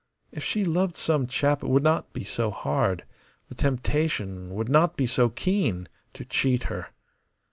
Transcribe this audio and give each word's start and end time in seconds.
If 0.31 0.43
she 0.43 0.65
loved 0.65 0.97
some 0.97 1.27
chap 1.27 1.61
it 1.63 1.67
would 1.67 1.83
not 1.83 2.11
be 2.11 2.23
so 2.23 2.49
hard, 2.49 3.03
the 3.49 3.53
temptation 3.53 4.51
would 4.55 4.67
not 4.67 4.97
be 4.97 5.05
so 5.05 5.29
keen 5.29 5.87
to 6.15 6.25
cheat 6.25 6.63
her. 6.63 6.87